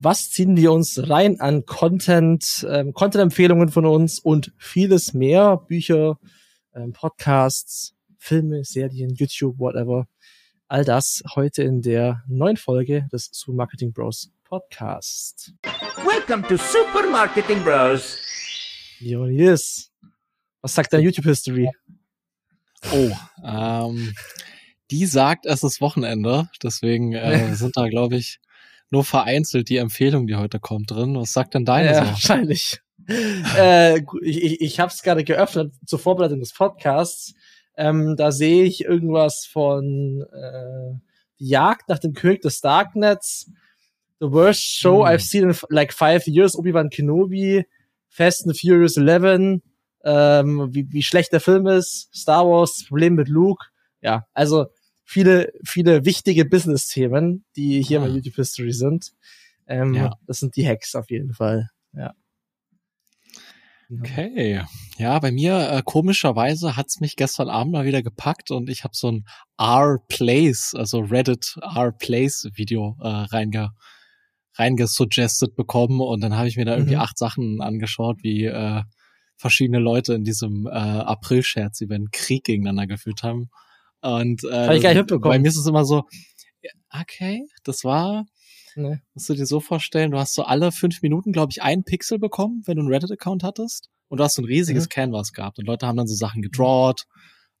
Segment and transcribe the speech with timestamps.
[0.00, 6.18] was ziehen wir uns rein an Content, ähm, Content-Empfehlungen von uns und vieles mehr, Bücher,
[6.74, 10.06] ähm, Podcasts, Filme, Serien, YouTube, whatever.
[10.68, 15.52] All das heute in der neuen Folge des Super Marketing Bros Podcast.
[16.04, 18.18] Welcome to Super Marketing Bros.
[19.00, 19.90] Jonas,
[20.60, 21.70] was sagt deine YouTube-History?
[22.92, 23.10] Oh,
[23.44, 24.14] ähm,
[24.92, 26.48] die sagt, es ist Wochenende.
[26.62, 28.38] Deswegen äh, sind da, glaube ich,
[28.90, 31.16] nur vereinzelt die Empfehlung, die heute kommt, drin.
[31.16, 31.92] Was sagt denn deine?
[31.92, 32.80] Ja, wahrscheinlich.
[33.56, 37.34] äh, ich ich, ich habe es gerade geöffnet zur Vorbereitung des Podcasts.
[37.76, 40.98] Ähm, da sehe ich irgendwas von äh,
[41.38, 43.50] die Jagd nach dem König des Darknets,
[44.20, 45.14] The Worst Show hm.
[45.14, 47.64] I've seen in like five years, Obi-Wan Kenobi,
[48.08, 49.60] Fast and Furious 11,
[50.04, 53.66] ähm, wie, wie schlecht der Film ist, Star Wars, Problem mit Luke.
[54.00, 54.66] Ja, also
[55.08, 58.06] viele, viele wichtige Business-Themen, die hier ah.
[58.06, 59.12] in YouTube History sind.
[59.66, 60.12] Ähm, ja.
[60.26, 61.70] Das sind die Hacks auf jeden Fall.
[61.94, 62.12] Ja.
[63.90, 64.62] Okay.
[64.98, 68.94] Ja, bei mir äh, komischerweise hat's mich gestern Abend mal wieder gepackt und ich habe
[68.94, 69.24] so ein
[69.58, 73.70] R-Plays, also Reddit R-Plays Video äh, reinge
[74.56, 77.00] reingesuggested bekommen und dann habe ich mir da irgendwie mhm.
[77.00, 78.82] acht Sachen angeschaut, wie äh,
[79.36, 83.48] verschiedene Leute in diesem äh, April-Scherz-Event Krieg gegeneinander geführt haben.
[84.00, 85.34] Und äh, ich gar nicht mitbekommen.
[85.34, 86.04] bei mir ist es immer so,
[87.00, 88.24] okay, das war,
[88.76, 88.98] nee.
[89.14, 92.18] musst du dir so vorstellen, du hast so alle fünf Minuten, glaube ich, einen Pixel
[92.18, 93.88] bekommen, wenn du einen Reddit-Account hattest.
[94.08, 94.88] Und du hast so ein riesiges mhm.
[94.88, 97.04] Canvas gehabt und Leute haben dann so Sachen gedrawt.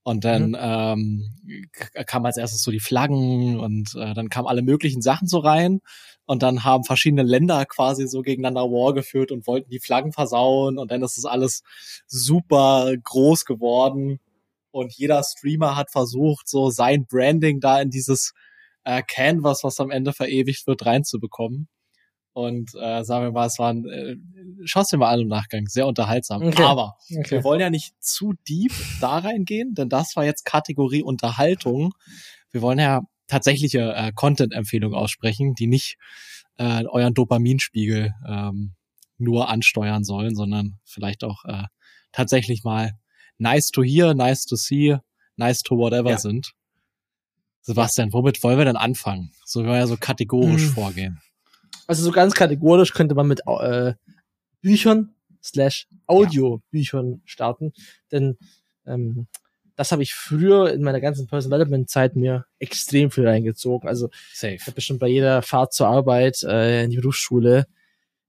[0.02, 0.56] Und dann mhm.
[0.58, 1.68] ähm,
[2.06, 5.80] kam als erstes so die Flaggen und äh, dann kamen alle möglichen Sachen so rein.
[6.24, 10.78] Und dann haben verschiedene Länder quasi so gegeneinander War geführt und wollten die Flaggen versauen.
[10.78, 11.62] Und dann ist es alles
[12.06, 14.18] super groß geworden.
[14.78, 18.32] Und jeder Streamer hat versucht, so sein Branding da in dieses
[18.84, 21.68] äh, Canvas, was am Ende verewigt wird, reinzubekommen.
[22.32, 24.14] Und äh, sagen wir mal, es war ein, äh,
[24.64, 26.42] schau's dir mal an im Nachgang, sehr unterhaltsam.
[26.42, 26.62] Okay.
[26.62, 27.30] Aber okay.
[27.32, 31.92] wir wollen ja nicht zu deep da reingehen, denn das war jetzt Kategorie Unterhaltung.
[32.52, 35.96] Wir wollen ja tatsächliche äh, Content-Empfehlungen aussprechen, die nicht
[36.58, 38.74] äh, euren Dopaminspiegel ähm,
[39.16, 41.64] nur ansteuern sollen, sondern vielleicht auch äh,
[42.12, 42.92] tatsächlich mal
[43.38, 44.96] nice to hear, nice to see,
[45.36, 46.18] nice to whatever ja.
[46.18, 46.52] sind.
[47.62, 49.32] Sebastian, womit wollen wir denn anfangen?
[49.44, 50.72] So wir ja so kategorisch hm.
[50.72, 51.20] vorgehen.
[51.86, 53.94] Also so ganz kategorisch könnte man mit äh,
[54.60, 57.72] Büchern slash Audiobüchern starten,
[58.10, 58.36] denn
[58.86, 59.26] ähm,
[59.76, 63.88] das habe ich früher in meiner ganzen Personal Development Zeit mir extrem viel reingezogen.
[63.88, 64.54] Also Safe.
[64.54, 67.66] ich habe bestimmt bei jeder Fahrt zur Arbeit äh, in die Berufsschule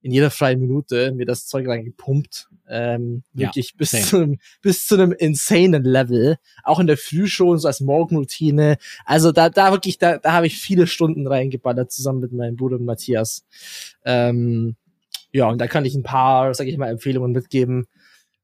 [0.01, 2.49] in jeder freien Minute mir das Zeug reingepumpt.
[2.69, 4.03] Ähm, ja, wirklich bis same.
[4.03, 6.37] zu, einem, bis zu einem insanen Level.
[6.63, 8.77] Auch in der Früh schon, so als Morgenroutine.
[9.05, 12.79] Also da, da wirklich, da, da habe ich viele Stunden reingeballert, zusammen mit meinem Bruder
[12.79, 13.45] Matthias.
[14.05, 14.75] Ähm,
[15.31, 17.87] ja, und da kann ich ein paar, sag ich mal, Empfehlungen mitgeben,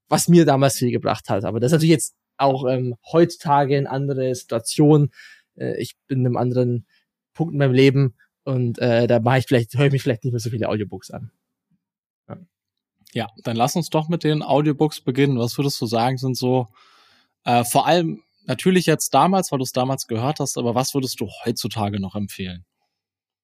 [0.08, 1.44] was mir damals viel gebracht hat.
[1.44, 5.10] Aber das ist natürlich jetzt auch ähm, heutzutage eine andere Situation.
[5.56, 6.86] Äh, ich bin in einem anderen
[7.32, 10.32] Punkt in meinem Leben und äh, da mache ich vielleicht, höre ich mich vielleicht nicht
[10.32, 11.30] mehr so viele Audiobooks an.
[13.16, 15.38] Ja, dann lass uns doch mit den Audiobooks beginnen.
[15.38, 16.66] Was würdest du sagen, sind so
[17.44, 21.18] äh, vor allem natürlich jetzt damals, weil du es damals gehört hast, aber was würdest
[21.18, 22.66] du heutzutage noch empfehlen?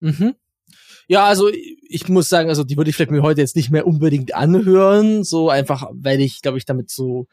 [0.00, 0.34] Mhm.
[1.08, 1.50] Ja, also
[1.88, 5.24] ich muss sagen, also die würde ich vielleicht mir heute jetzt nicht mehr unbedingt anhören,
[5.24, 7.26] so einfach, weil ich, glaube ich, damit so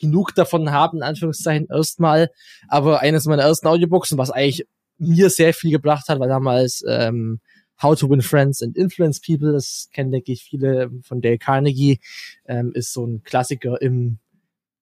[0.00, 2.30] genug davon habe, in Anführungszeichen erstmal.
[2.66, 7.40] Aber eines meiner ersten Audiobooks, was eigentlich mir sehr viel gebracht hat, war damals ähm,
[7.82, 12.00] How to Win Friends and Influence People, das kennen, denke ich, viele von Dale Carnegie,
[12.46, 14.18] ähm, ist so ein Klassiker im,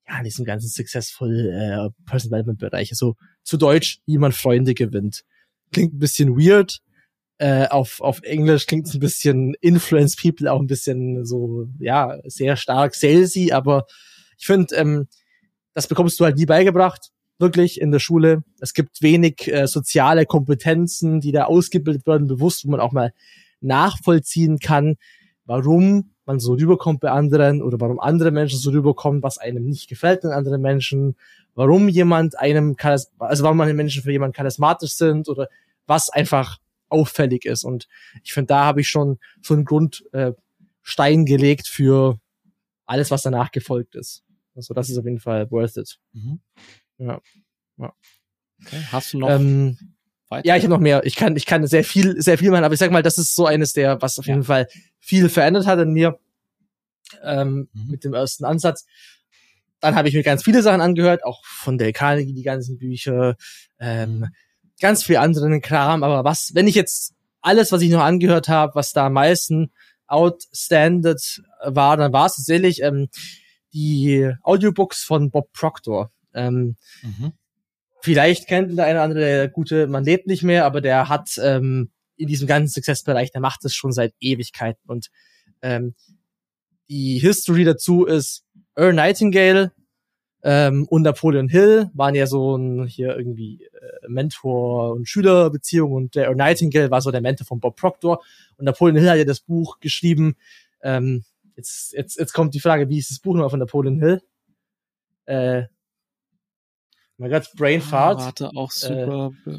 [0.08, 2.90] ja, in diesem ganzen Successful äh, Personal Development Bereich.
[2.90, 5.24] Also zu Deutsch, wie man Freunde gewinnt.
[5.72, 6.80] Klingt ein bisschen weird.
[7.38, 12.18] Äh, auf, auf Englisch klingt es ein bisschen Influence People, auch ein bisschen so, ja,
[12.24, 13.86] sehr stark salesy, aber
[14.38, 15.08] ich finde, ähm,
[15.74, 17.11] das bekommst du halt nie beigebracht
[17.42, 18.42] wirklich in der Schule.
[18.60, 23.12] Es gibt wenig äh, soziale Kompetenzen, die da ausgebildet werden, bewusst, wo man auch mal
[23.60, 24.96] nachvollziehen kann,
[25.44, 29.88] warum man so rüberkommt bei anderen oder warum andere Menschen so rüberkommen, was einem nicht
[29.88, 31.16] gefällt in anderen Menschen,
[31.54, 35.48] warum jemand einem, also warum manche Menschen für jemanden charismatisch sind oder
[35.86, 36.58] was einfach
[36.88, 37.64] auffällig ist.
[37.64, 37.88] Und
[38.22, 42.18] ich finde, da habe ich schon so einen Grundstein äh, gelegt für
[42.86, 44.22] alles, was danach gefolgt ist.
[44.54, 45.98] Also das ist auf jeden Fall worth it.
[46.12, 46.40] Mhm.
[47.06, 47.20] Ja.
[47.78, 47.92] ja.
[48.64, 48.82] Okay.
[48.90, 49.30] Hast du noch?
[49.30, 49.76] Ähm,
[50.44, 51.04] ja, ich habe noch mehr.
[51.04, 53.34] Ich kann, ich kann sehr viel, sehr viel machen, aber ich sag mal, das ist
[53.34, 54.34] so eines der, was auf ja.
[54.34, 54.66] jeden Fall
[54.98, 56.18] viel verändert hat in mir
[57.22, 57.90] ähm, mhm.
[57.90, 58.86] mit dem ersten Ansatz.
[59.80, 63.36] Dann habe ich mir ganz viele Sachen angehört, auch von Dale Carnegie, die ganzen Bücher,
[63.80, 64.28] ähm,
[64.80, 66.02] ganz viel anderen Kram.
[66.02, 69.72] Aber was, wenn ich jetzt alles, was ich noch angehört habe, was da am meisten
[70.06, 73.08] outstanded war, dann war es tatsächlich ähm,
[73.72, 76.10] die Audiobooks von Bob Proctor.
[76.34, 77.32] Ähm, mhm.
[78.00, 81.38] Vielleicht kennt der eine oder andere, der gute, man lebt nicht mehr, aber der hat
[81.42, 84.82] ähm, in diesem ganzen Successbereich, der macht es schon seit Ewigkeiten.
[84.86, 85.08] Und
[85.62, 85.94] ähm,
[86.88, 88.44] die History dazu ist
[88.74, 89.72] Earl Nightingale
[90.42, 96.14] ähm, und Napoleon Hill waren ja so ein hier irgendwie äh, Mentor- und Schülerbeziehung und
[96.16, 98.22] der Earl Nightingale war so der Mentor von Bob Proctor
[98.56, 100.34] und Napoleon Hill hat ja das Buch geschrieben.
[100.82, 101.24] Ähm,
[101.56, 104.20] jetzt, jetzt, jetzt kommt die Frage, wie ist das Buch nochmal von Napoleon Hill?
[105.26, 105.64] Äh,
[107.22, 108.18] mein Gott, Brain ah, Fart.
[108.18, 109.32] Warte, auch super.
[109.46, 109.58] Äh,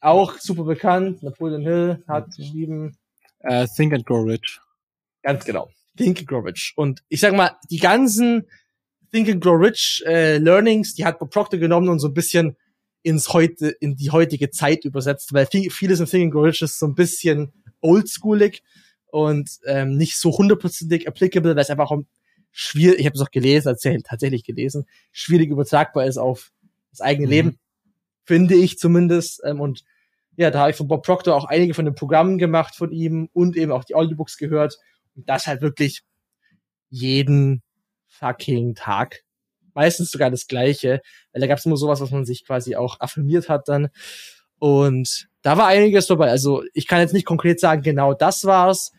[0.00, 1.22] auch super bekannt.
[1.22, 2.42] Napoleon Hill hat okay.
[2.42, 2.96] geschrieben.
[3.42, 4.60] Uh, Think and Grow Rich.
[5.22, 5.70] Ganz genau.
[5.96, 6.72] Think and Grow Rich.
[6.76, 8.46] Und ich sag mal, die ganzen
[9.10, 12.56] Think and Grow Rich äh, Learnings, die hat Bob Proctor genommen und so ein bisschen
[13.02, 16.62] ins heute, in die heutige Zeit übersetzt, weil viel, vieles in Think and Grow Rich
[16.62, 18.62] ist so ein bisschen oldschoolig
[19.06, 22.02] und ähm, nicht so hundertprozentig applicable, weil es einfach auch
[22.52, 23.74] schwierig, ich habe es auch gelesen,
[24.04, 26.52] tatsächlich gelesen, schwierig übertragbar ist auf
[26.90, 27.32] das eigene mhm.
[27.32, 27.58] Leben,
[28.24, 29.42] finde ich zumindest.
[29.44, 29.84] Ähm, und
[30.36, 33.28] ja, da habe ich von Bob Proctor auch einige von den Programmen gemacht von ihm
[33.32, 34.78] und eben auch die Audiobooks gehört.
[35.14, 36.02] Und das halt wirklich
[36.88, 37.62] jeden
[38.08, 39.22] fucking Tag.
[39.74, 41.00] Meistens sogar das Gleiche,
[41.32, 43.88] weil da gab es immer sowas, was man sich quasi auch affirmiert hat dann.
[44.58, 46.30] Und da war einiges dabei.
[46.30, 48.92] Also ich kann jetzt nicht konkret sagen, genau das war's.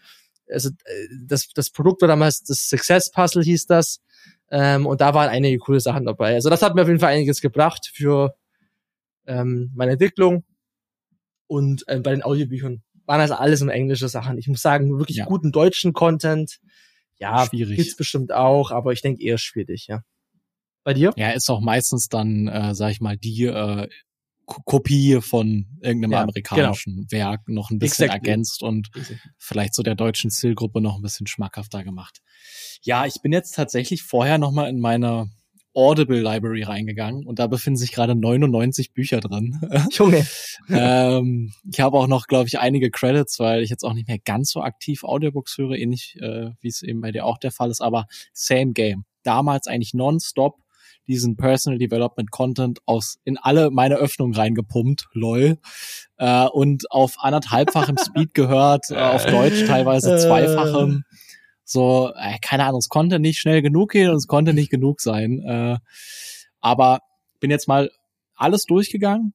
[0.50, 4.02] Also äh, das, das Produkt war damals das Success Puzzle hieß das.
[4.51, 6.36] Ähm, und da waren einige coole Sachen dabei.
[6.36, 8.36] Also das hat mir auf jeden Fall einiges gebracht für
[9.25, 10.44] ähm, meine Entwicklung.
[11.48, 14.38] Und ähm, bei den Audiobüchern waren also alles in englische Sachen.
[14.38, 15.25] Ich muss sagen, wirklich ja.
[15.25, 16.59] guten deutschen Content.
[17.18, 17.77] Ja, schwierig.
[17.77, 20.03] gibt's bestimmt auch, aber ich denke eher schwierig, ja.
[20.83, 21.13] Bei dir?
[21.15, 23.88] Ja, ist auch meistens dann, äh, sag ich mal, die äh,
[24.46, 27.12] Kopie von irgendeinem ja, amerikanischen genau.
[27.12, 28.30] Werk noch ein bisschen exactly.
[28.30, 29.32] ergänzt und exactly.
[29.38, 32.22] vielleicht so der deutschen Zielgruppe noch ein bisschen schmackhafter gemacht.
[32.82, 35.30] Ja, ich bin jetzt tatsächlich vorher noch mal in meine
[35.74, 39.62] Audible Library reingegangen und da befinden sich gerade 99 Bücher drin.
[39.92, 40.26] Junge.
[40.70, 44.20] ähm, ich habe auch noch, glaube ich, einige Credits, weil ich jetzt auch nicht mehr
[44.20, 47.70] ganz so aktiv Audiobooks höre, ähnlich äh, wie es eben bei dir auch der Fall
[47.70, 49.06] ist, aber same game.
[49.24, 50.58] Damals eigentlich nonstop
[51.07, 55.57] diesen Personal Development Content aus in alle meine Öffnungen reingepumpt, lol,
[56.18, 61.03] äh, und auf anderthalbfachem Speed gehört, äh, auf Deutsch teilweise zweifachem.
[61.63, 65.01] So, äh, keine Ahnung, es konnte nicht schnell genug gehen und es konnte nicht genug
[65.01, 65.39] sein.
[65.39, 65.77] Äh,
[66.59, 67.00] aber
[67.39, 67.89] bin jetzt mal
[68.36, 69.33] alles durchgegangen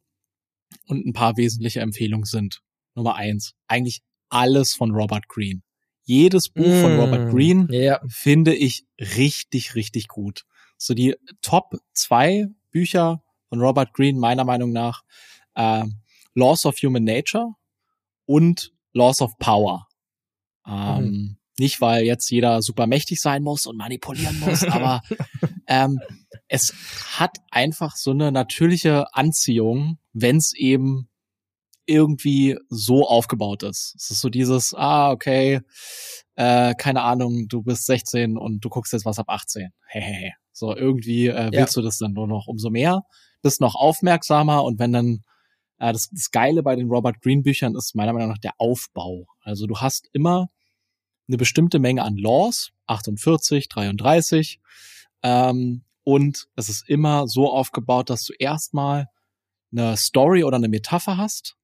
[0.87, 2.61] und ein paar wesentliche Empfehlungen sind.
[2.95, 5.63] Nummer eins, eigentlich alles von Robert Greene.
[6.05, 8.01] Jedes Buch mm, von Robert Greene yeah.
[8.09, 10.45] finde ich richtig, richtig gut
[10.77, 15.03] so die Top zwei Bücher von Robert Greene meiner Meinung nach
[15.55, 15.85] äh,
[16.35, 17.55] Laws of Human Nature
[18.27, 19.89] und Laws of Power.
[20.67, 21.37] Ähm, mhm.
[21.59, 25.01] Nicht, weil jetzt jeder super mächtig sein muss und manipulieren muss, aber
[25.67, 26.01] ähm,
[26.49, 26.75] es
[27.19, 31.09] hat einfach so eine natürliche Anziehung, wenn es eben
[31.87, 33.95] irgendwie so aufgebaut ist.
[33.97, 35.61] Es ist so dieses, ah, okay,
[36.35, 39.71] äh, keine Ahnung, du bist 16 und du guckst jetzt was ab 18.
[39.87, 40.33] Hehehe.
[40.57, 41.83] So irgendwie äh, willst ja.
[41.83, 43.05] du das dann nur noch umso mehr,
[43.43, 45.25] bist noch aufmerksamer und wenn dann
[45.79, 49.27] äh, das, das Geile bei den Robert Greene Büchern ist meiner Meinung nach der Aufbau.
[49.41, 50.49] Also du hast immer
[51.29, 54.61] eine bestimmte Menge an Laws, 48, 33,
[55.23, 59.09] ähm, und es ist immer so aufgebaut, dass du erstmal
[59.73, 61.57] eine Story oder eine Metapher hast,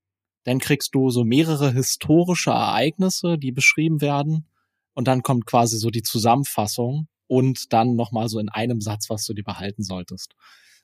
[0.45, 4.49] dann kriegst du so mehrere historische Ereignisse, die beschrieben werden,
[4.95, 9.25] und dann kommt quasi so die Zusammenfassung und dann nochmal so in einem Satz, was
[9.25, 10.35] du dir behalten solltest.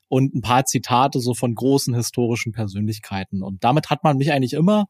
[0.09, 3.43] Und ein paar Zitate so von großen historischen Persönlichkeiten.
[3.43, 4.87] Und damit hat man mich eigentlich immer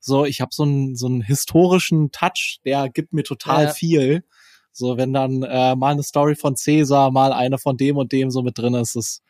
[0.00, 3.72] so, ich habe so einen, so einen historischen Touch, der gibt mir total ja.
[3.74, 4.24] viel.
[4.72, 8.30] So, wenn dann äh, mal eine Story von Caesar, mal eine von dem und dem
[8.30, 9.20] so mit drin ist, das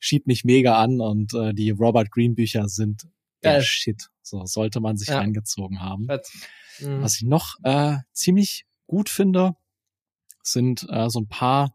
[0.00, 3.06] schiebt mich mega an und äh, die Robert Green Bücher sind
[3.44, 3.62] der ja.
[3.62, 4.08] Shit.
[4.22, 5.18] So sollte man sich ja.
[5.18, 6.08] reingezogen haben.
[6.80, 7.02] Mhm.
[7.02, 9.54] Was ich noch äh, ziemlich gut finde,
[10.52, 11.74] sind äh, so ein paar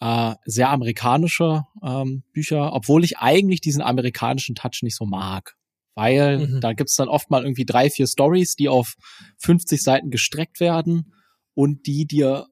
[0.00, 5.56] äh, sehr amerikanische ähm, Bücher, obwohl ich eigentlich diesen amerikanischen Touch nicht so mag.
[5.94, 6.60] Weil mhm.
[6.60, 8.94] da gibt's dann oft mal irgendwie drei, vier Stories, die auf
[9.38, 11.12] 50 Seiten gestreckt werden
[11.54, 12.46] und die dir,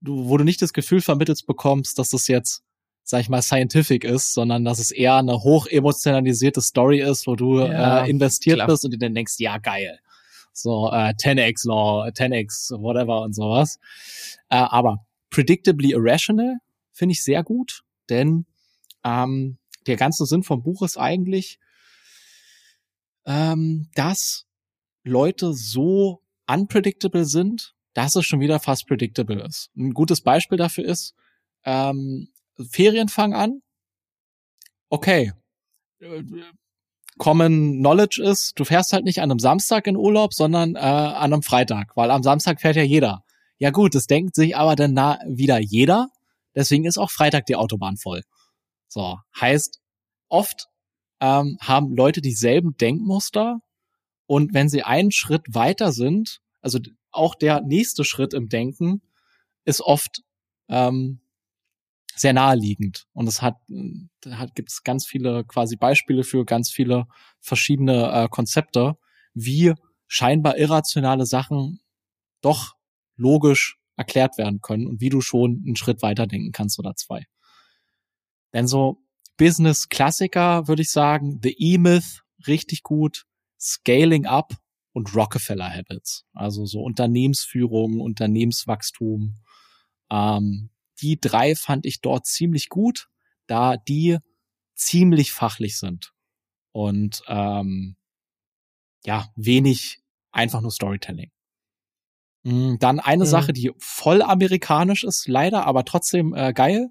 [0.00, 2.62] du, wo du nicht das Gefühl vermittelt bekommst, dass das jetzt,
[3.02, 7.36] sag ich mal, scientific ist, sondern dass es eher eine hoch emotionalisierte Story ist, wo
[7.36, 8.66] du ja, äh, investiert klar.
[8.66, 10.00] bist und dir dann denkst, ja, geil
[10.54, 13.78] so äh, 10x Law, 10x whatever und sowas.
[14.48, 16.56] Äh, aber predictably irrational
[16.92, 18.46] finde ich sehr gut, denn
[19.04, 21.58] ähm, der ganze Sinn vom Buch ist eigentlich,
[23.26, 24.46] ähm, dass
[25.02, 29.70] Leute so unpredictable sind, dass es schon wieder fast predictable ist.
[29.76, 31.14] Ein gutes Beispiel dafür ist,
[31.64, 32.28] ähm,
[32.70, 33.62] Ferien fangen an.
[34.88, 35.32] Okay.
[37.18, 41.32] Common Knowledge ist, du fährst halt nicht an einem Samstag in Urlaub, sondern äh, an
[41.32, 43.24] einem Freitag, weil am Samstag fährt ja jeder.
[43.58, 46.08] Ja gut, das denkt sich aber dann na wieder jeder.
[46.54, 48.22] Deswegen ist auch Freitag die Autobahn voll.
[48.88, 49.80] So, heißt,
[50.28, 50.68] oft
[51.20, 53.60] ähm, haben Leute dieselben Denkmuster
[54.26, 56.78] und wenn sie einen Schritt weiter sind, also
[57.10, 59.02] auch der nächste Schritt im Denken
[59.64, 60.22] ist oft
[60.68, 61.20] ähm,
[62.16, 63.06] sehr naheliegend.
[63.12, 63.56] Und es hat,
[64.30, 67.06] hat, gibt es ganz viele quasi Beispiele für ganz viele
[67.40, 68.96] verschiedene äh, Konzepte,
[69.34, 69.74] wie
[70.06, 71.80] scheinbar irrationale Sachen
[72.40, 72.74] doch
[73.16, 77.24] logisch erklärt werden können und wie du schon einen Schritt weiter denken kannst oder zwei.
[78.52, 78.98] Denn so
[79.36, 83.24] Business-Klassiker würde ich sagen, The E-Myth richtig gut,
[83.58, 84.54] Scaling Up
[84.92, 86.24] und Rockefeller Habits.
[86.32, 89.34] Also so Unternehmensführung, Unternehmenswachstum.
[90.10, 93.08] Ähm, die drei fand ich dort ziemlich gut,
[93.46, 94.18] da die
[94.74, 96.12] ziemlich fachlich sind
[96.72, 97.96] und ähm,
[99.04, 100.00] ja, wenig
[100.32, 101.30] einfach nur Storytelling.
[102.42, 103.28] Mm, dann eine mhm.
[103.28, 106.90] Sache, die voll amerikanisch ist, leider, aber trotzdem äh, geil.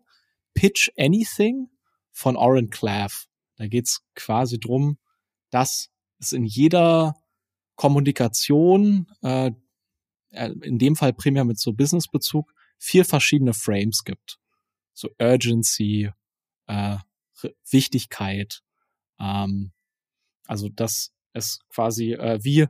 [0.53, 1.69] Pitch Anything
[2.11, 3.25] von Oren Clav.
[3.57, 4.97] Da geht's quasi drum,
[5.49, 7.15] dass es in jeder
[7.75, 9.51] Kommunikation, äh,
[10.31, 12.52] äh, in dem Fall primär mit so Businessbezug,
[12.83, 14.39] vier verschiedene Frames gibt.
[14.93, 16.11] So Urgency,
[16.67, 16.97] äh,
[17.69, 18.61] Wichtigkeit,
[19.19, 19.71] ähm,
[20.47, 22.67] also das ist quasi äh, wie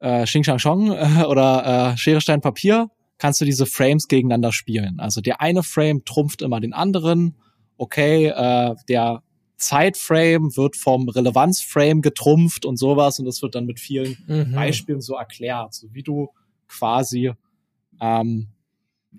[0.00, 4.52] äh, Xing Shang Chong äh, oder äh, Schere Stein Papier kannst du diese Frames gegeneinander
[4.52, 5.00] spielen.
[5.00, 7.36] Also der eine Frame trumpft immer den anderen.
[7.76, 9.22] Okay, äh, der
[9.56, 14.52] Zeitframe wird vom Relevanzframe getrumpft und sowas und das wird dann mit vielen mhm.
[14.52, 16.28] Beispielen so erklärt, so wie du
[16.68, 17.32] quasi
[18.00, 18.48] ähm,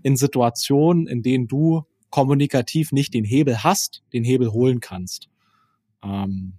[0.03, 5.27] in Situationen, in denen du kommunikativ nicht den Hebel hast, den Hebel holen kannst.
[6.03, 6.53] Ähm,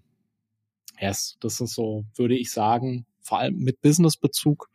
[1.01, 4.69] yes, das ist so, würde ich sagen, vor allem mit Businessbezug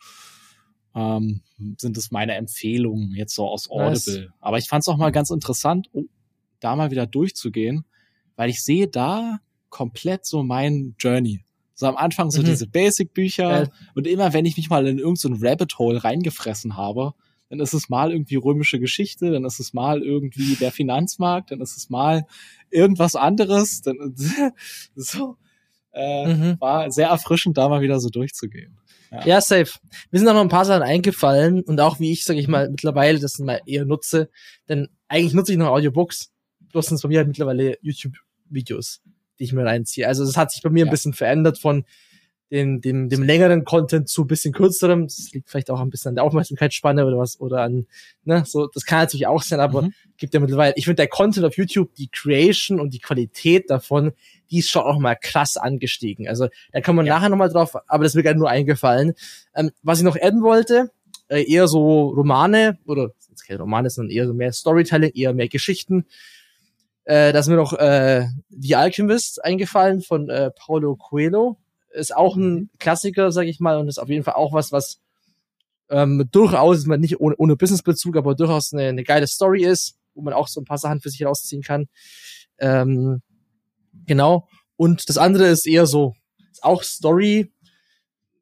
[0.96, 1.42] ähm,
[1.78, 4.22] sind es meine Empfehlungen jetzt so aus Audible.
[4.22, 4.30] Nice.
[4.40, 6.06] Aber ich fand es auch mal ganz interessant, oh,
[6.60, 7.86] da mal wieder durchzugehen,
[8.36, 9.40] weil ich sehe da
[9.70, 11.44] komplett so mein Journey.
[11.74, 12.46] So am Anfang so mhm.
[12.46, 13.70] diese Basic-Bücher ja.
[13.96, 17.14] und immer wenn ich mich mal in irgendein so Rabbit Hole reingefressen habe,
[17.52, 21.60] dann ist es mal irgendwie römische Geschichte, dann ist es mal irgendwie der Finanzmarkt, dann
[21.60, 22.26] ist es mal
[22.70, 23.82] irgendwas anderes.
[23.82, 24.16] Dann,
[24.96, 25.36] so
[25.92, 26.62] äh, mhm.
[26.62, 28.78] war sehr erfrischend, da mal wieder so durchzugehen.
[29.12, 29.26] Ja.
[29.26, 29.80] ja, safe.
[30.12, 32.70] Mir sind auch noch ein paar Sachen eingefallen und auch wie ich, sage ich mal,
[32.70, 34.30] mittlerweile das mal eher nutze,
[34.70, 36.32] denn eigentlich nutze ich noch Audiobooks,
[36.72, 39.02] bloß sind es bei mir halt mittlerweile YouTube-Videos,
[39.40, 40.08] die ich mir reinziehe.
[40.08, 40.86] Also das hat sich bei mir ja.
[40.86, 41.84] ein bisschen verändert von
[42.52, 45.08] den, dem, dem längeren Content zu bisschen kürzerem.
[45.08, 47.88] Das liegt vielleicht auch ein bisschen an der Aufmerksamkeitsspanne oder was, oder an,
[48.26, 49.94] ne, so, das kann natürlich auch sein, aber mhm.
[50.18, 54.12] gibt ja mittlerweile, ich finde der Content auf YouTube, die Creation und die Qualität davon,
[54.52, 56.28] die ist schon auch mal krass angestiegen.
[56.28, 57.16] Also, da kann man ja.
[57.16, 59.14] nachher nochmal drauf, aber das ist mir gerade nur eingefallen.
[59.56, 60.92] Ähm, was ich noch adden wollte,
[61.30, 65.48] äh, eher so Romane, oder, jetzt keine Romane, sondern eher so mehr Storytelling, eher mehr
[65.48, 66.06] Geschichten.
[67.06, 71.58] Äh, da ist mir noch äh, The Alchemist eingefallen von äh, Paulo Coelho
[71.94, 72.70] ist auch ein mhm.
[72.80, 75.00] Klassiker, sag ich mal, und ist auf jeden Fall auch was, was
[75.90, 80.22] ähm, durchaus, man nicht ohne, ohne Businessbezug, aber durchaus eine, eine geile Story ist, wo
[80.22, 81.88] man auch so ein paar Sachen für sich rausziehen kann.
[82.60, 83.22] Ähm,
[84.06, 84.48] genau.
[84.78, 86.16] Und das andere ist eher so,
[86.52, 87.52] ist auch Story,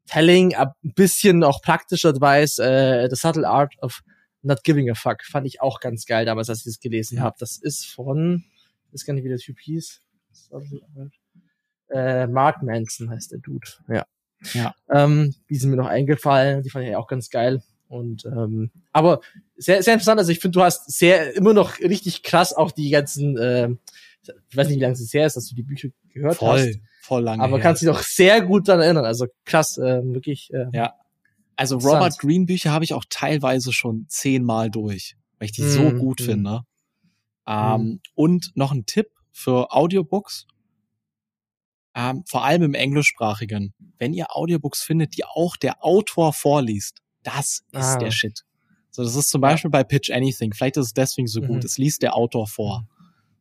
[0.09, 4.01] Telling, ein bisschen auch praktischer Advice, äh, The Subtle Art of
[4.41, 5.23] Not Giving a Fuck.
[5.23, 7.23] Fand ich auch ganz geil damals, als ich das gelesen ja.
[7.23, 7.35] habe.
[7.39, 8.43] Das ist von,
[8.87, 10.01] ich weiß gar nicht, wie der Typ hieß.
[10.31, 11.13] Subtle Art.
[11.89, 13.67] Äh, Mark Manson heißt der Dude.
[13.87, 14.05] Ja.
[14.53, 14.73] Ja.
[14.89, 16.63] Ähm, die sind mir noch eingefallen.
[16.63, 17.61] Die fand ich auch ganz geil.
[17.87, 19.21] Und ähm, aber
[19.57, 20.19] sehr, sehr interessant.
[20.19, 23.69] Also ich finde, du hast sehr immer noch richtig krass auch die ganzen, äh,
[24.49, 26.79] ich weiß nicht, wie lange es her ist, dass du die Bücher gehört voll, hast.
[27.01, 27.43] Voll lange.
[27.43, 27.63] Aber her.
[27.63, 29.05] kannst dich doch sehr gut daran erinnern.
[29.05, 30.51] Also krass, äh, wirklich.
[30.53, 30.93] Äh, ja.
[31.55, 35.69] Also Robert Green Bücher habe ich auch teilweise schon zehnmal durch, weil ich die mm,
[35.69, 36.23] so gut mm.
[36.23, 36.61] finde.
[37.45, 37.99] Ähm, mm.
[38.15, 40.47] Und noch ein Tipp für Audiobooks
[41.95, 47.63] ähm, vor allem im englischsprachigen, wenn ihr Audiobooks findet, die auch der Autor vorliest, das
[47.71, 47.97] ist ah.
[47.97, 48.45] der Shit.
[48.91, 50.53] So, das ist zum Beispiel bei Pitch Anything.
[50.53, 51.57] Vielleicht ist es deswegen so gut.
[51.57, 51.65] Mhm.
[51.65, 52.87] Es liest der Autor vor.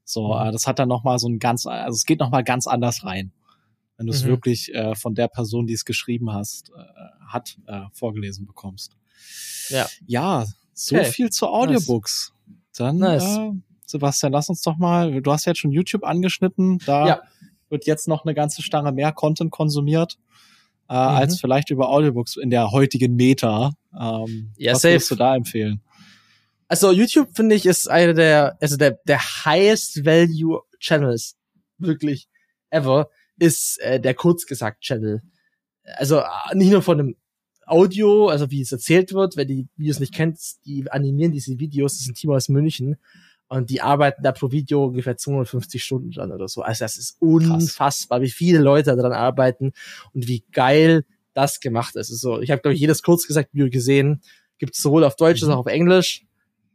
[0.05, 0.49] So, mhm.
[0.49, 2.67] äh, das hat dann noch mal so ein ganz, also es geht noch mal ganz
[2.67, 3.33] anders rein,
[3.97, 4.29] wenn du es mhm.
[4.29, 6.83] wirklich äh, von der Person, die es geschrieben hast, äh,
[7.27, 8.97] hat, äh, vorgelesen bekommst.
[9.69, 9.87] Ja.
[10.07, 11.07] Ja, so okay.
[11.07, 12.33] viel zu Audiobooks.
[12.47, 12.57] Nice.
[12.77, 13.25] Dann, nice.
[13.25, 13.53] Äh,
[13.87, 15.23] Sebastian, lass uns doch mal.
[15.23, 16.79] Du hast jetzt schon YouTube angeschnitten.
[16.85, 17.23] Da ja
[17.71, 20.19] wird jetzt noch eine ganze Stange mehr Content konsumiert.
[20.89, 20.99] äh, mhm.
[21.17, 23.73] als vielleicht über Audiobooks in der heutigen Meta.
[23.99, 24.95] Ähm, ja, was safe.
[24.95, 25.83] würdest du da empfehlen?
[26.67, 31.37] Also YouTube finde ich ist einer der, also der der highest value Channels
[31.79, 32.29] wirklich
[32.71, 33.09] ever
[33.39, 35.23] ist äh, der Kurzgesagt Channel.
[35.85, 37.17] Also äh, nicht nur von einem
[37.67, 41.95] Audio, also wie es erzählt wird, wer die Videos nicht kennt, die animieren diese Videos,
[41.95, 42.97] das ist ein Team aus München
[43.49, 46.63] und die arbeiten da pro Video ungefähr 250 Stunden dran oder so.
[46.63, 48.27] Also das ist unfassbar, Krass.
[48.27, 49.73] wie viele Leute daran arbeiten
[50.13, 52.11] und wie geil das gemacht ist.
[52.11, 54.23] Also ich habe glaube ich jedes kurzgesagt Video gesehen,
[54.59, 55.55] gibt es sowohl auf Deutsch als mhm.
[55.55, 56.25] auch auf Englisch.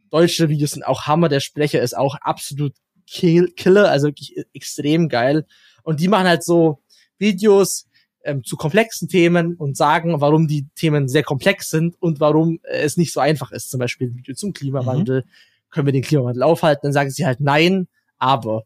[0.09, 2.73] Deutsche Videos sind auch Hammer, der Sprecher ist auch absolut
[3.07, 5.45] kill Killer, also wirklich extrem geil.
[5.83, 6.81] Und die machen halt so
[7.17, 7.87] Videos,
[8.23, 12.97] ähm, zu komplexen Themen und sagen, warum die Themen sehr komplex sind und warum es
[12.97, 13.69] nicht so einfach ist.
[13.69, 15.21] Zum Beispiel ein Video zum Klimawandel.
[15.21, 15.29] Mhm.
[15.73, 16.81] Können wir den Klimawandel aufhalten?
[16.83, 17.87] Dann sagen sie halt nein,
[18.19, 18.63] aber.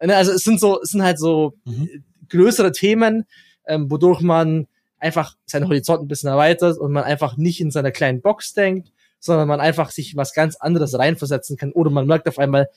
[0.00, 2.04] Ne, also es sind so, es sind halt so mhm.
[2.28, 3.24] größere Themen,
[3.66, 4.66] ähm, wodurch man
[4.98, 8.92] einfach seinen Horizont ein bisschen erweitert und man einfach nicht in seiner kleinen Box denkt,
[9.18, 12.68] sondern man einfach sich was ganz anderes reinversetzen kann oder man merkt auf einmal,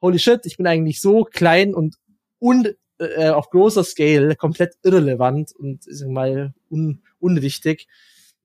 [0.00, 1.96] holy shit, ich bin eigentlich so klein und
[2.38, 7.86] un äh, auf großer Scale komplett irrelevant und sag mal un unwichtig.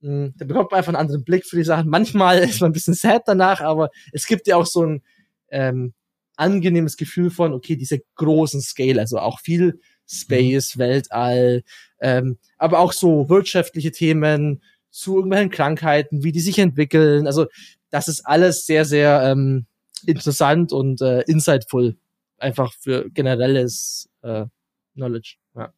[0.02, 1.88] Mhm, da bekommt man einfach einen anderen Blick für die Sachen.
[1.88, 5.02] Manchmal ist man ein bisschen sad danach, aber es gibt ja auch so ein
[5.48, 5.94] ähm,
[6.36, 10.80] angenehmes Gefühl von, okay, diese großen Scale, also auch viel Space, mhm.
[10.80, 11.62] Weltall,
[12.00, 17.26] ähm, aber auch so wirtschaftliche Themen zu irgendwelchen Krankheiten, wie die sich entwickeln.
[17.26, 17.46] Also
[17.90, 19.66] das ist alles sehr, sehr ähm,
[20.04, 21.96] interessant und äh, insightful,
[22.38, 24.46] einfach für generelles äh,
[24.94, 25.36] Knowledge.
[25.54, 25.72] Ja.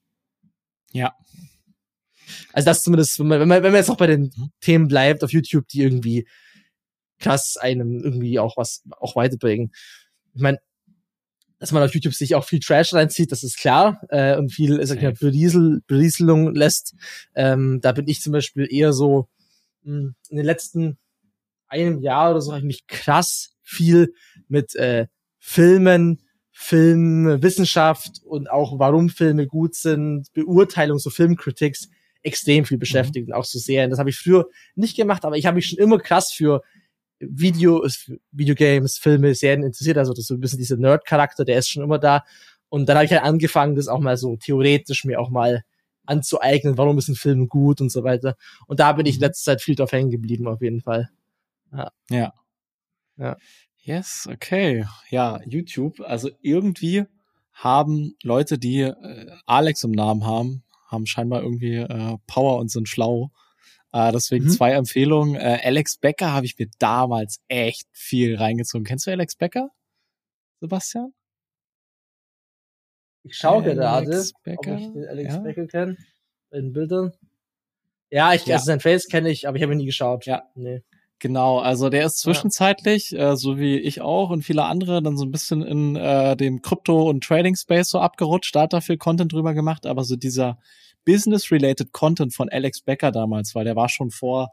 [0.92, 1.14] ja.
[2.52, 4.50] Also das zumindest, wenn man, wenn man, wenn man jetzt noch bei den mhm.
[4.60, 6.26] Themen bleibt auf YouTube, die irgendwie
[7.18, 9.72] krass einem irgendwie auch was auch weiterbringen.
[10.34, 10.58] Ich meine,
[11.58, 14.84] dass man auf YouTube sich auch viel Trash reinzieht, das ist klar, äh, und viel,
[14.86, 16.94] sag ich mal, Beriesel, Berieselung lässt.
[17.34, 19.28] Ähm, da bin ich zum Beispiel eher so
[19.82, 20.98] mh, hm, in den letzten
[21.68, 24.14] einem Jahr oder so habe ich mich krass viel
[24.48, 25.06] mit äh,
[25.38, 31.88] Filmen, Filmwissenschaft und auch warum Filme gut sind, Beurteilung, so Filmkritiks
[32.24, 33.34] extrem viel beschäftigt mhm.
[33.34, 33.84] und auch so sehr.
[33.84, 36.62] Und das habe ich früher nicht gemacht, aber ich habe mich schon immer krass für
[37.20, 39.98] Videos, Videogames, Filme, Serien interessiert.
[39.98, 42.24] Also das ist so ein bisschen dieser Nerd-Charakter, der ist schon immer da.
[42.68, 45.62] Und dann habe ich halt angefangen, das auch mal so theoretisch mir auch mal
[46.06, 48.36] anzueignen, warum ist ein Film gut und so weiter.
[48.66, 49.26] Und da bin ich in mhm.
[49.26, 51.10] letzter Zeit viel drauf hängen geblieben, auf jeden Fall.
[51.72, 51.92] Ja.
[52.10, 52.32] Ja.
[53.16, 53.36] ja.
[53.78, 54.86] Yes, okay.
[55.10, 56.00] Ja, YouTube.
[56.00, 57.04] Also irgendwie
[57.52, 62.88] haben Leute, die äh, Alex im Namen haben, haben scheinbar irgendwie äh, Power und sind
[62.88, 63.30] schlau.
[63.92, 64.50] Äh, deswegen mhm.
[64.50, 65.36] zwei Empfehlungen.
[65.36, 68.84] Äh, Alex Becker habe ich mir damals echt viel reingezogen.
[68.84, 69.70] Kennst du Alex Becker,
[70.60, 71.14] Sebastian?
[73.22, 75.40] Ich schaue gerade, Becker, ob ich den Alex ja?
[75.40, 75.96] Becker kenne.
[76.50, 77.12] In Bildern.
[78.10, 78.56] Ja, ich, ja.
[78.56, 80.26] also sein Face kenne ich, aber ich habe ihn nie geschaut.
[80.26, 80.44] Ja.
[80.54, 80.82] Nee.
[81.20, 83.32] Genau, also der ist zwischenzeitlich, ja.
[83.32, 86.60] äh, so wie ich auch und viele andere, dann so ein bisschen in äh, dem
[86.60, 90.58] Krypto- und Trading-Space so abgerutscht, da hat viel Content drüber gemacht, aber so dieser
[91.04, 94.50] Business-related Content von Alex Becker damals, weil der war schon vor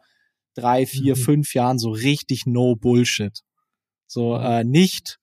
[0.54, 1.20] drei, vier, mhm.
[1.20, 3.42] fünf Jahren so richtig no Bullshit.
[4.08, 4.46] So mhm.
[4.46, 5.20] äh, nicht,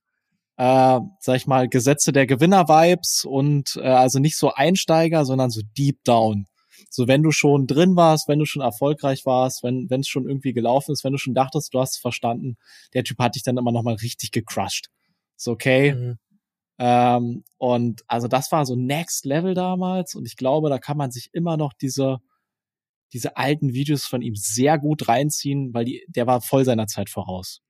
[0.56, 5.60] äh, sag ich mal, Gesetze der Gewinner-Vibes und äh, also nicht so Einsteiger, sondern so
[5.76, 6.46] Deep Down.
[6.90, 10.52] So, wenn du schon drin warst, wenn du schon erfolgreich warst, wenn es schon irgendwie
[10.52, 12.56] gelaufen ist, wenn du schon dachtest, du hast es verstanden,
[12.94, 14.90] der Typ hat dich dann immer noch mal richtig gecrushed.
[15.36, 15.94] So, okay.
[15.94, 16.18] Mhm.
[16.78, 21.10] Ähm, und also das war so Next Level damals und ich glaube, da kann man
[21.10, 22.18] sich immer noch diese
[23.12, 27.08] diese alten Videos von ihm sehr gut reinziehen, weil die, der war voll seiner Zeit
[27.08, 27.62] voraus.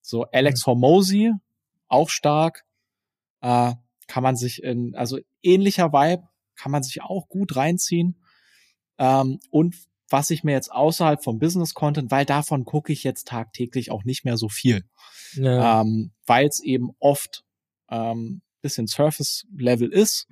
[0.00, 0.70] So Alex mhm.
[0.70, 1.32] Hormozy,
[1.88, 2.64] auch stark,
[3.40, 3.74] äh,
[4.06, 8.22] kann man sich in, also ähnlicher Vibe, kann man sich auch gut reinziehen.
[8.98, 9.76] Ähm, und
[10.08, 14.04] was ich mir jetzt außerhalb vom Business Content, weil davon gucke ich jetzt tagtäglich auch
[14.04, 14.84] nicht mehr so viel,
[15.34, 15.80] ja.
[15.80, 17.44] ähm, weil es eben oft
[17.90, 20.26] ähm, bisschen Surface Level ist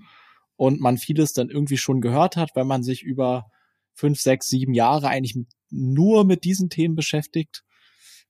[0.57, 3.51] und man vieles dann irgendwie schon gehört hat, wenn man sich über
[3.93, 5.37] fünf, sechs, sieben Jahre eigentlich
[5.71, 7.65] nur mit diesen Themen beschäftigt.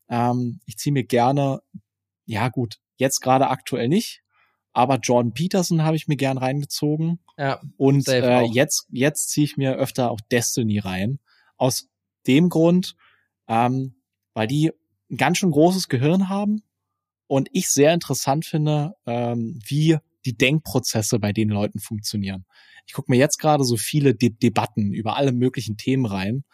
[0.09, 1.61] Ähm, ich ziehe mir gerne,
[2.27, 4.23] ja gut, jetzt gerade aktuell nicht,
[4.75, 7.21] aber Jordan Peterson habe ich mir gern reingezogen.
[7.39, 11.21] Ja, und äh, jetzt, jetzt ziehe ich mir öfter auch Destiny rein.
[11.57, 11.89] Aus
[12.27, 12.97] dem Grund,
[13.47, 13.95] ähm,
[14.35, 14.73] weil die
[15.11, 16.65] ein ganz schön großes Gehirn haben
[17.29, 22.45] und ich sehr interessant finde, ähm, wie die Denkprozesse bei den Leuten funktionieren.
[22.87, 26.45] Ich gucke mir jetzt gerade so viele De Debatten über alle möglichen Themen rein,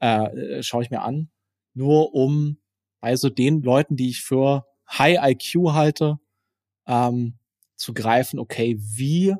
[0.00, 1.30] äh, äh schaue ich mir an,
[1.72, 2.58] nur um
[3.00, 6.18] bei so den Leuten, die ich für High IQ halte,
[6.86, 7.38] ähm,
[7.76, 9.34] zu greifen, okay, wie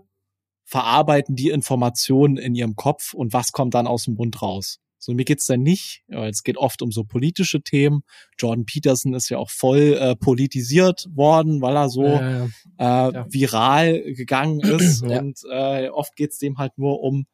[0.64, 4.78] verarbeiten die Informationen in ihrem Kopf und was kommt dann aus dem Mund raus.
[4.98, 8.04] So, mir geht's dann nicht, es geht oft um so politische Themen.
[8.38, 13.26] Jordan Peterson ist ja auch voll äh, politisiert worden, weil er so äh, ja.
[13.28, 15.04] viral gegangen ist.
[15.04, 15.18] ja.
[15.18, 17.26] Und äh, oft geht's dem halt nur um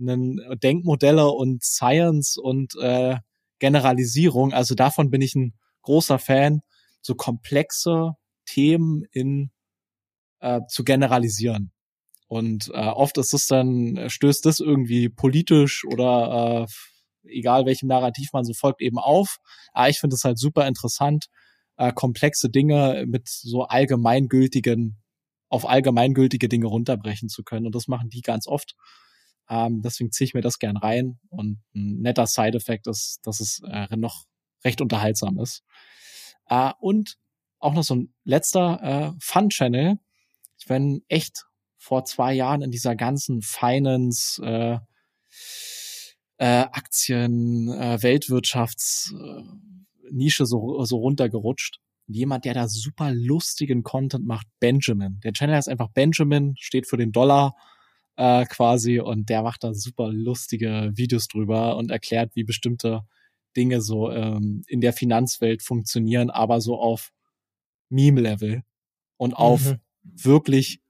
[0.00, 3.16] einen Denkmodelle und Science und äh,
[3.60, 4.52] Generalisierung.
[4.52, 6.62] Also davon bin ich ein großer Fan,
[7.00, 9.50] so komplexe Themen in
[10.44, 11.72] äh, zu generalisieren.
[12.28, 18.32] Und äh, oft ist es dann, stößt das irgendwie politisch oder äh, egal welchem Narrativ
[18.32, 19.38] man so folgt, eben auf.
[19.72, 21.26] Aber ich finde es halt super interessant,
[21.76, 25.02] äh, komplexe Dinge mit so allgemeingültigen,
[25.48, 27.66] auf allgemeingültige Dinge runterbrechen zu können.
[27.66, 28.74] Und das machen die ganz oft.
[29.48, 31.18] Ähm, deswegen ziehe ich mir das gern rein.
[31.28, 34.24] Und ein netter Side-Effekt ist, dass es äh, noch
[34.64, 35.62] recht unterhaltsam ist.
[36.48, 37.16] Äh, und
[37.58, 39.98] auch noch so ein letzter äh, Fun-Channel.
[40.64, 41.44] Ich bin echt
[41.76, 44.78] vor zwei Jahren in dieser ganzen Finance, äh,
[46.38, 51.80] äh, Aktien, äh, Weltwirtschaftsnische äh, so, so runtergerutscht.
[52.06, 55.20] Jemand, der da super lustigen Content macht, Benjamin.
[55.22, 57.54] Der Channel heißt einfach Benjamin, steht für den Dollar
[58.16, 63.02] äh, quasi und der macht da super lustige Videos drüber und erklärt, wie bestimmte
[63.54, 67.12] Dinge so ähm, in der Finanzwelt funktionieren, aber so auf
[67.90, 68.62] Meme-Level
[69.18, 69.83] und auf mhm.
[70.04, 70.80] Wirklich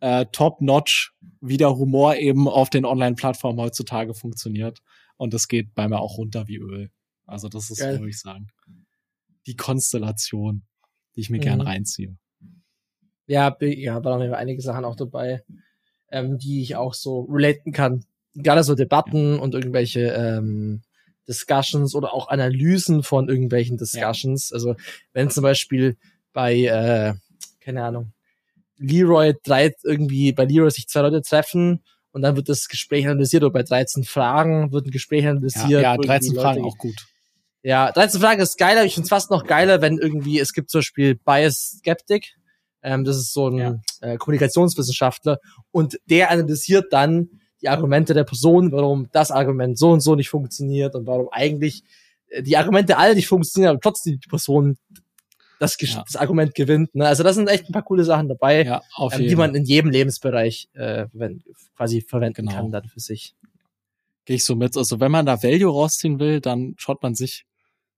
[0.00, 4.80] äh, top-notch, wie der Humor eben auf den Online-Plattformen heutzutage funktioniert.
[5.16, 6.90] Und das geht bei mir auch runter wie Öl.
[7.26, 8.48] Also das ist, würde ich sagen,
[9.46, 10.62] die Konstellation,
[11.14, 11.42] die ich mir mhm.
[11.42, 12.16] gern reinziehe.
[13.26, 15.44] Ja, ja, waren auf einige Sachen auch dabei,
[16.10, 18.04] ähm, die ich auch so relaten kann.
[18.34, 19.40] Gerade so Debatten ja.
[19.40, 20.82] und irgendwelche ähm,
[21.28, 24.50] Discussions oder auch Analysen von irgendwelchen Discussions.
[24.50, 24.54] Ja.
[24.54, 24.74] Also
[25.12, 25.96] wenn zum Beispiel
[26.32, 27.14] bei, äh,
[27.60, 28.12] keine Ahnung,
[28.82, 33.42] Leroy drei irgendwie bei Leroy sich zwei Leute treffen und dann wird das Gespräch analysiert
[33.42, 35.82] oder bei 13 Fragen wird ein Gespräch analysiert.
[35.82, 37.06] Ja, ja 13 Fragen Leute, auch gut.
[37.62, 38.84] Ja, 13 Fragen ist geiler.
[38.84, 42.34] Ich finde es fast noch geiler, wenn irgendwie, es gibt zum Beispiel Bias Skeptic.
[42.82, 43.80] Ähm, das ist so ein ja.
[44.00, 45.38] äh, Kommunikationswissenschaftler
[45.70, 47.28] und der analysiert dann
[47.60, 51.84] die Argumente der Person, warum das Argument so und so nicht funktioniert und warum eigentlich
[52.28, 54.76] äh, die Argumente alle nicht funktionieren, aber trotzdem die Person
[55.62, 56.02] das, ja.
[56.04, 56.94] das Argument gewinnt.
[56.94, 57.06] Ne?
[57.06, 59.90] Also das sind echt ein paar coole Sachen dabei, ja, ähm, die man in jedem
[59.90, 61.42] Lebensbereich äh, wenn,
[61.76, 62.52] quasi verwenden genau.
[62.52, 63.34] kann dann für sich.
[64.24, 64.76] Gehe ich so mit.
[64.76, 67.44] Also wenn man da Value rausziehen will, dann schaut man sich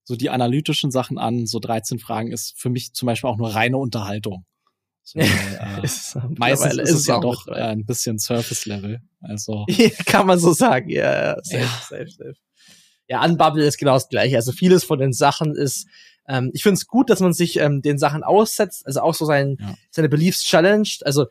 [0.04, 1.46] so die analytischen Sachen an.
[1.46, 4.44] So 13 Fragen ist für mich zum Beispiel auch nur reine Unterhaltung.
[5.02, 5.82] So, äh,
[6.36, 9.00] meistens ist es ja doch äh, ein bisschen Surface-Level.
[9.20, 9.66] Also
[10.06, 11.68] kann man so sagen, ja, safe, ja.
[11.88, 12.34] safe, safe.
[13.06, 14.36] Ja, Unbubble ist genau das gleiche.
[14.36, 15.86] Also vieles von den Sachen ist
[16.28, 19.24] ähm, ich finde es gut, dass man sich ähm, den Sachen aussetzt, also auch so
[19.24, 19.74] sein, ja.
[19.90, 21.26] seine Beliefs challenged, also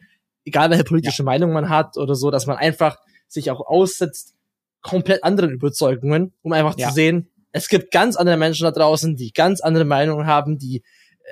[0.45, 1.25] egal welche politische ja.
[1.25, 4.35] Meinung man hat oder so, dass man einfach sich auch aussetzt,
[4.81, 6.89] komplett anderen Überzeugungen, um einfach ja.
[6.89, 10.83] zu sehen, es gibt ganz andere Menschen da draußen, die ganz andere Meinungen haben, die,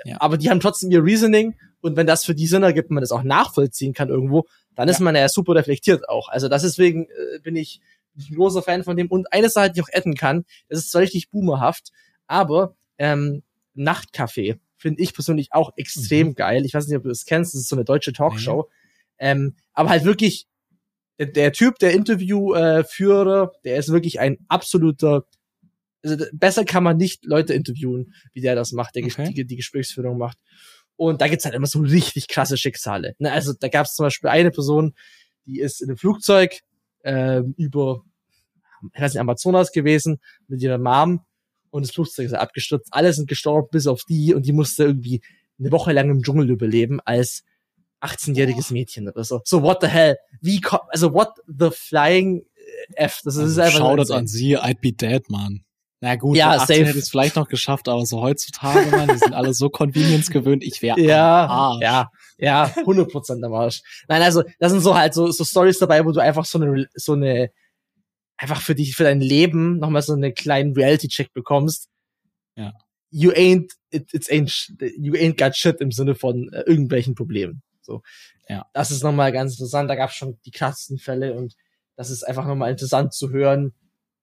[0.05, 3.01] äh, aber die haben trotzdem ihr Reasoning und wenn das für die Sinn ergibt, man
[3.01, 4.45] das auch nachvollziehen kann irgendwo,
[4.75, 6.29] dann ist man ja super reflektiert auch.
[6.29, 7.81] Also das deswegen äh, bin ich
[8.17, 9.07] ein großer Fan von dem.
[9.07, 11.91] Und eine Sache, die ich auch adden kann, das ist zwar richtig boomerhaft,
[12.27, 13.43] aber ähm,
[13.75, 16.35] Nachtcafé finde ich persönlich auch extrem mhm.
[16.35, 16.65] geil.
[16.65, 18.63] Ich weiß nicht, ob du das kennst, das ist so eine deutsche Talkshow.
[18.63, 18.73] Mhm.
[19.19, 20.47] Ähm, aber halt wirklich,
[21.19, 25.25] der, der Typ, der Interviewführer, der ist wirklich ein absoluter,
[26.03, 29.31] also besser kann man nicht Leute interviewen, wie der das macht, der okay.
[29.31, 30.39] die, die Gesprächsführung macht.
[30.95, 33.15] Und da gibt's halt immer so richtig krasse Schicksale.
[33.19, 33.31] Ne?
[33.31, 34.95] Also da gab's zum Beispiel eine Person,
[35.45, 36.59] die ist in einem Flugzeug
[37.03, 38.03] äh, über,
[38.93, 41.23] ich weiß nicht, Amazonas gewesen mit ihrer Mom
[41.71, 42.89] und das Flugzeug ist abgestürzt.
[42.91, 45.21] Alle sind gestorben, bis auf die und die musste irgendwie
[45.59, 47.43] eine Woche lang im Dschungel überleben als
[48.01, 49.41] 18-jähriges Mädchen oder so.
[49.45, 50.17] So, what the hell?
[50.41, 52.43] Wie, also what the flying
[52.95, 53.21] F?
[53.23, 53.77] Das ist also, einfach.
[53.79, 55.63] Schau das an sie, I'd be dead, man.
[56.03, 56.85] Na gut, ja, 18 safe.
[56.87, 60.63] hätte es vielleicht noch geschafft, aber so heutzutage, man, die sind alle so Convenience gewöhnt,
[60.63, 61.83] ich wäre ja, Arsch.
[61.83, 63.83] Ja, ja, 100 Prozent am Arsch.
[64.07, 66.87] Nein, also, das sind so halt so, so Stories dabei, wo du einfach so eine,
[66.95, 67.51] so eine,
[68.41, 71.89] einfach für dich, für dein Leben nochmal so einen kleinen Reality-Check bekommst.
[72.55, 72.73] Ja.
[73.11, 77.61] You ain't, it, it's ain't, you ain't got shit im Sinne von äh, irgendwelchen Problemen.
[77.81, 78.01] So.
[78.49, 78.65] Ja.
[78.73, 79.89] Das ist nochmal ganz interessant.
[79.89, 81.55] Da gab es schon die krassesten Fälle und
[81.95, 83.73] das ist einfach nochmal interessant zu hören,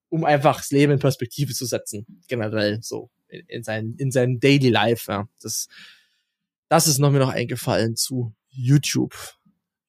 [0.08, 2.04] um einfach das Leben in Perspektive zu setzen.
[2.26, 3.10] Generell so.
[3.28, 5.28] In, in sein, in seinem Daily Life, ja.
[5.40, 5.68] Das,
[6.68, 9.14] das ist noch mir noch eingefallen zu YouTube.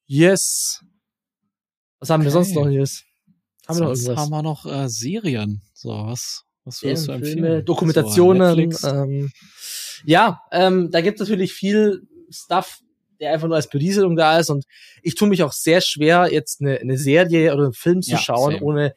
[0.06, 0.84] Yes.
[1.98, 2.26] Was haben okay.
[2.28, 3.04] wir sonst noch, Yes?
[3.70, 4.16] Haben wir noch irgendwas?
[4.16, 5.62] haben wir noch äh, Serien.
[5.72, 7.38] So, was, was würdest du empfehlen?
[7.38, 8.72] Filme, Dokumentationen.
[8.72, 9.30] So, ähm,
[10.04, 12.80] ja, ähm, da gibt es natürlich viel Stuff,
[13.20, 14.50] der einfach nur als Berieselung da ist.
[14.50, 14.64] Und
[15.02, 18.18] ich tue mich auch sehr schwer, jetzt eine, eine Serie oder einen Film zu ja,
[18.18, 18.64] schauen, same.
[18.64, 18.94] ohne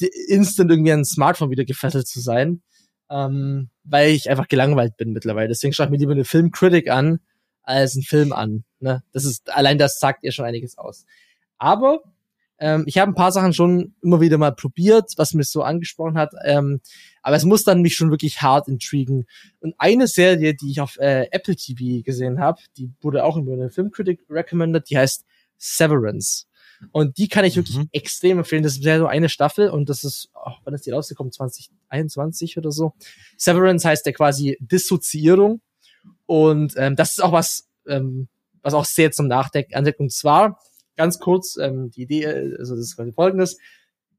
[0.00, 2.62] äh, instant irgendwie an ein Smartphone wieder gefesselt zu sein.
[3.10, 5.48] Ähm, weil ich einfach gelangweilt bin mittlerweile.
[5.48, 7.18] Deswegen schaue ich mir lieber eine Filmkritik an,
[7.62, 8.64] als einen Film an.
[8.78, 9.02] Ne?
[9.12, 11.06] Das ist, allein das sagt ihr schon einiges aus.
[11.58, 12.02] Aber
[12.60, 16.18] ähm, ich habe ein paar Sachen schon immer wieder mal probiert, was mir so angesprochen
[16.18, 16.32] hat.
[16.44, 16.80] Ähm,
[17.22, 19.26] aber es muss dann mich schon wirklich hart intrigen.
[19.60, 23.54] Und eine Serie, die ich auf äh, Apple TV gesehen habe, die wurde auch über
[23.54, 25.24] eine Filmkritik recommended, die heißt
[25.56, 26.46] Severance.
[26.92, 27.88] Und die kann ich wirklich mhm.
[27.92, 28.62] extrem empfehlen.
[28.62, 31.32] Das ist ja nur eine Staffel und das ist, oh, wann ist die rausgekommen?
[31.32, 32.92] 2021 oder so.
[33.38, 35.62] Severance heißt ja quasi Dissoziierung.
[36.26, 38.28] Und ähm, das ist auch was, ähm,
[38.62, 40.00] was auch sehr zum Nachdenken anregt.
[40.00, 40.58] Und zwar
[41.00, 43.58] ganz kurz, ähm, die Idee, also das ist quasi folgendes.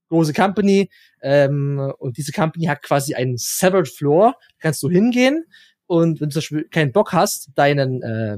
[0.10, 0.90] Große Company,
[1.22, 4.34] ähm, und diese Company hat quasi einen Severed Floor.
[4.34, 5.46] Da kannst du hingehen
[5.86, 8.38] und wenn du zum Beispiel keinen Bock hast, deinen äh,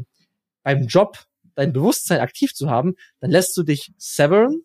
[0.64, 1.18] beim Job
[1.56, 4.62] dein Bewusstsein aktiv zu haben, dann lässt du dich severn,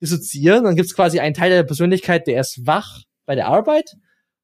[0.00, 3.96] dissoziieren, dann gibt's quasi einen Teil der Persönlichkeit, der ist wach bei der Arbeit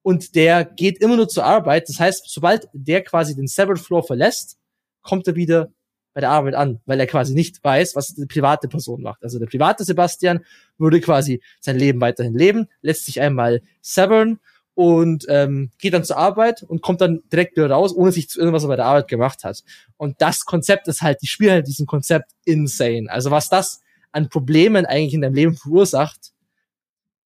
[0.02, 1.88] und der geht immer nur zur Arbeit.
[1.88, 4.56] Das heißt, sobald der quasi den Severed Floor verlässt,
[5.02, 5.72] kommt er wieder
[6.14, 9.22] bei der Arbeit an, weil er quasi nicht weiß, was die private Person macht.
[9.22, 10.44] Also der private Sebastian
[10.76, 14.40] würde quasi sein Leben weiterhin leben, lässt sich einmal severn
[14.74, 18.38] und ähm, geht dann zur Arbeit und kommt dann direkt wieder raus, ohne sich zu
[18.38, 19.62] irgendwas bei der Arbeit gemacht hat.
[19.96, 23.10] Und das Konzept ist halt, die spielen halt diesen Konzept insane.
[23.10, 23.80] Also was das
[24.12, 26.32] an Problemen eigentlich in deinem Leben verursacht,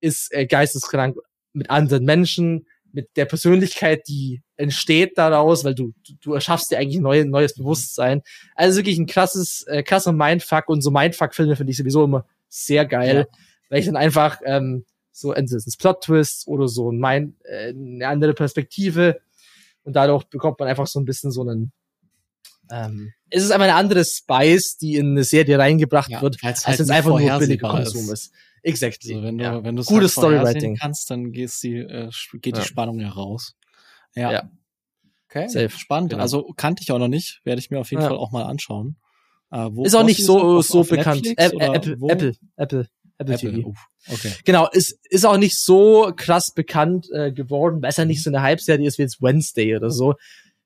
[0.00, 1.16] ist äh, geisteskrank
[1.52, 6.98] mit anderen Menschen, mit der Persönlichkeit, die entsteht daraus, weil du, du, erschaffst dir eigentlich
[6.98, 8.22] ein neues Bewusstsein.
[8.54, 12.84] Also wirklich ein krasses, äh, krasser Mindfuck und so Mindfuck-Filme finde ich sowieso immer sehr
[12.86, 13.38] geil, ja.
[13.70, 18.34] weil ich dann einfach ähm, so entweder Plot-Twists oder so ein Mind, äh, eine andere
[18.34, 19.20] Perspektive
[19.84, 21.72] und dadurch bekommt man einfach so ein bisschen so einen
[22.70, 26.66] ähm, es ist einfach eine andere Spice, die in eine Serie reingebracht ja, wird, als
[26.66, 28.26] halt wenn es einfach nur billiger Konsum ist.
[28.26, 28.32] ist.
[28.62, 29.14] Exactly.
[29.14, 29.64] Also wenn du, ja.
[29.64, 32.62] wenn du Gutes halt Storywriting kannst, dann gehst die, äh, geht ja.
[32.62, 33.56] die Spannung heraus.
[34.14, 34.32] Ja.
[34.32, 34.50] ja.
[35.28, 35.48] Okay.
[35.48, 35.70] Safe.
[35.70, 36.10] Spannend.
[36.10, 36.22] Genau.
[36.22, 37.40] Also kannte ich auch noch nicht.
[37.44, 38.96] Werde ich mir auf jeden Fall auch mal anschauen.
[39.50, 41.26] Äh, wo ist auch nicht so, auf, so auf bekannt.
[41.26, 41.74] Ä Apple,
[42.08, 42.86] Apple, Apple,
[43.18, 43.68] Apple, TV.
[43.68, 43.78] Uff,
[44.10, 44.32] okay.
[44.44, 48.30] Genau, ist, ist auch nicht so krass bekannt äh, geworden, weil es ja nicht so
[48.30, 50.14] eine Hype-Serie ist wie jetzt Wednesday oder so,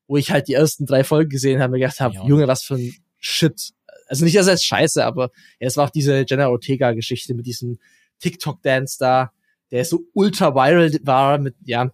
[0.06, 2.74] wo ich halt die ersten drei Folgen gesehen habe und gedacht habe, Junge, was für
[2.74, 3.72] ein Shit.
[4.06, 7.46] Also nicht, dass er ist scheiße, aber ja, es war auch diese Jenna Ortega-Geschichte mit
[7.46, 7.78] diesem
[8.20, 9.32] TikTok-Dance da,
[9.70, 11.90] der so ultra viral war mit, ja,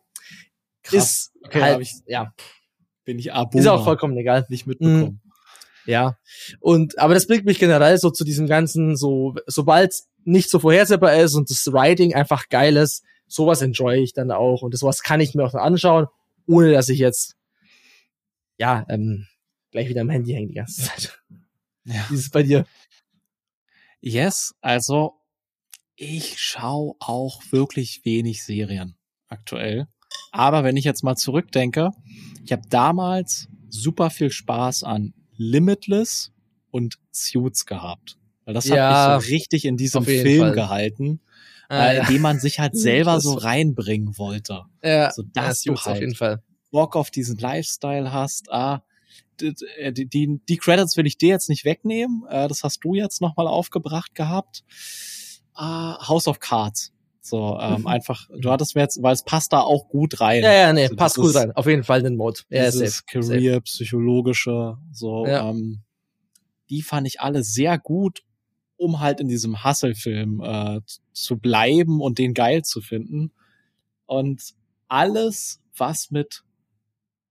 [0.83, 0.95] Krass.
[0.95, 2.35] ist okay, halt, ich, ja.
[3.05, 3.59] Bin ich Abo.
[3.59, 4.47] Ist auch vollkommen egal.
[4.49, 5.21] Nicht mitbekommen.
[5.25, 6.17] Mm, ja.
[6.61, 9.95] Und, aber das bringt mich generell so zu diesem ganzen, so, sobald
[10.25, 14.63] nicht so vorhersehbar ist und das Writing einfach geil ist, sowas enjoy ich dann auch
[14.63, 16.07] und sowas kann ich mir auch anschauen,
[16.47, 17.35] ohne dass ich jetzt,
[18.59, 19.27] ja, ähm,
[19.73, 21.23] gleich wieder am Handy hänge die ganze Zeit.
[21.85, 22.07] Ja.
[22.09, 22.67] Wie ist es bei dir?
[24.01, 25.15] Yes, also
[25.97, 28.97] ich schaue auch wirklich wenig Serien
[29.29, 29.87] aktuell.
[30.33, 31.91] Aber wenn ich jetzt mal zurückdenke,
[32.45, 36.33] ich habe damals super viel Spaß an Limitless
[36.71, 38.19] und Suits gehabt.
[38.45, 40.53] Weil das ja, hat mich so richtig in diesem Film Fall.
[40.53, 41.21] gehalten,
[41.69, 42.03] ah, ja.
[42.03, 44.65] in dem man sich halt selber so reinbringen wollte.
[44.83, 46.43] Ja, so dass ja, du halt auf jeden Fall.
[46.71, 48.51] Bock auf diesen Lifestyle hast.
[48.51, 48.83] Ah,
[49.41, 52.25] die, äh, die, die, die Credits will ich dir jetzt nicht wegnehmen.
[52.29, 54.65] Äh, das hast du jetzt nochmal aufgebracht gehabt.
[55.55, 56.93] Ah, House of Cards.
[57.25, 57.87] So, ähm, mhm.
[57.87, 60.43] einfach, du hattest mir jetzt, weil es passt da auch gut rein.
[60.43, 61.53] Ja, ja, nee, also passt gut rein.
[61.53, 62.41] Auf jeden Fall den Mode.
[62.51, 63.61] Ja, dieses safe, Career, safe.
[63.63, 65.49] psychologische, so, ja.
[65.49, 65.83] ähm,
[66.69, 68.25] die fand ich alle sehr gut,
[68.77, 70.81] um halt in diesem Hustle-Film äh,
[71.13, 73.31] zu bleiben und den geil zu finden.
[74.07, 74.55] Und
[74.89, 76.43] alles, was mit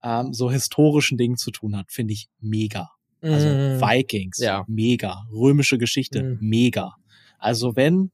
[0.02, 2.90] ähm, so historischen Dingen zu tun hat, finde ich mega.
[3.20, 3.80] Also mm.
[3.80, 4.64] Vikings, ja.
[4.66, 5.26] mega.
[5.32, 6.38] Römische Geschichte, mm.
[6.40, 6.96] mega.
[7.38, 8.10] Also wenn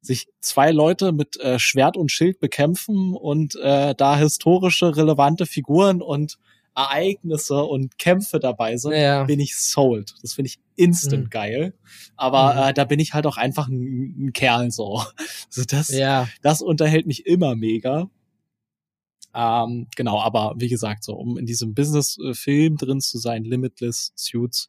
[0.00, 6.00] sich zwei Leute mit äh, Schwert und Schild bekämpfen und äh, da historische relevante Figuren
[6.00, 6.38] und
[6.74, 9.24] Ereignisse und Kämpfe dabei sind, ja.
[9.24, 10.14] bin ich sold.
[10.22, 11.30] Das finde ich instant mhm.
[11.30, 11.74] geil.
[12.16, 12.70] Aber mhm.
[12.70, 15.02] äh, da bin ich halt auch einfach ein, ein Kerl so.
[15.48, 16.28] Also das, ja.
[16.42, 18.08] das unterhält mich immer mega.
[19.34, 24.68] Ähm, genau, aber wie gesagt, so um in diesem Business-Film drin zu sein, Limitless, Suits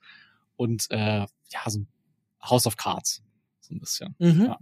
[0.55, 1.85] und äh, ja, so
[2.41, 3.23] House of Cards.
[3.61, 4.15] So ein bisschen.
[4.19, 4.45] Mhm.
[4.45, 4.59] Ja.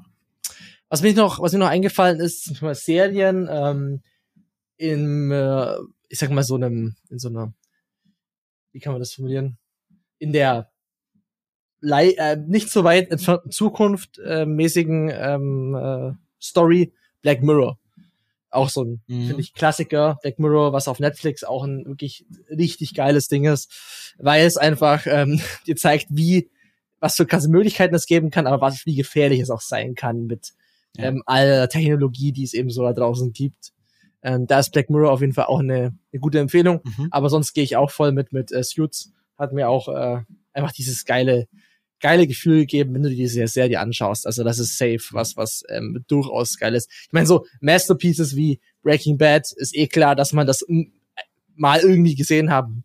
[0.90, 4.02] Was mir noch, was mir noch eingefallen ist, zum Beispiel Serien, ähm,
[4.78, 5.76] in, äh,
[6.08, 7.54] ich sag mal so einem, in so einer,
[8.72, 9.58] wie kann man das formulieren?
[10.18, 10.72] In der
[11.82, 17.78] Lei äh, nicht so weit entfernten Zukunft äh, mäßigen ähm, äh, Story Black Mirror.
[18.52, 19.28] Auch so ein, mhm.
[19.28, 24.14] finde ich, Klassiker, Black Mirror, was auf Netflix auch ein wirklich richtig geiles Ding ist,
[24.18, 26.50] weil es einfach ähm, dir zeigt, wie,
[27.00, 30.26] was für krasse Möglichkeiten es geben kann, aber was, wie gefährlich es auch sein kann
[30.26, 30.54] mit
[30.98, 31.06] ja.
[31.06, 33.72] ähm, aller Technologie, die es eben so da draußen gibt.
[34.22, 37.08] Ähm, da ist Black Mirror auf jeden Fall auch eine, eine gute Empfehlung, mhm.
[37.12, 39.14] aber sonst gehe ich auch voll mit mit äh, Suits.
[39.38, 41.48] Hat mir auch äh, einfach dieses geile
[42.00, 44.26] geile Gefühl gegeben, wenn du diese Serie anschaust.
[44.26, 46.90] Also das ist safe, was was ähm, durchaus geil ist.
[46.90, 50.66] Ich meine, so Masterpieces wie Breaking Bad ist eh klar, dass man das
[51.56, 52.84] mal irgendwie gesehen haben